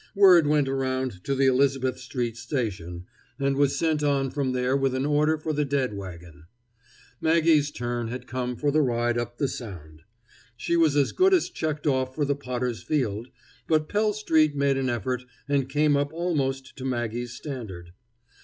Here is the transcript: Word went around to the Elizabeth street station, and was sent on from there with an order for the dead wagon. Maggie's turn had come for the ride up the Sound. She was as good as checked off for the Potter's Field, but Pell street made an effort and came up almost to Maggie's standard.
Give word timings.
Word 0.15 0.47
went 0.47 0.67
around 0.67 1.23
to 1.25 1.35
the 1.35 1.45
Elizabeth 1.45 1.99
street 1.99 2.35
station, 2.35 3.05
and 3.37 3.55
was 3.55 3.77
sent 3.77 4.01
on 4.01 4.31
from 4.31 4.51
there 4.51 4.75
with 4.75 4.95
an 4.95 5.05
order 5.05 5.37
for 5.37 5.53
the 5.53 5.63
dead 5.63 5.93
wagon. 5.93 6.45
Maggie's 7.21 7.69
turn 7.69 8.07
had 8.07 8.25
come 8.25 8.55
for 8.55 8.71
the 8.71 8.81
ride 8.81 9.15
up 9.15 9.37
the 9.37 9.47
Sound. 9.47 10.01
She 10.57 10.75
was 10.75 10.95
as 10.95 11.11
good 11.11 11.35
as 11.35 11.51
checked 11.51 11.85
off 11.85 12.15
for 12.15 12.25
the 12.25 12.33
Potter's 12.33 12.81
Field, 12.81 13.27
but 13.67 13.87
Pell 13.89 14.11
street 14.11 14.55
made 14.55 14.75
an 14.75 14.89
effort 14.89 15.23
and 15.47 15.69
came 15.69 15.95
up 15.95 16.11
almost 16.11 16.75
to 16.77 16.83
Maggie's 16.83 17.33
standard. 17.33 17.91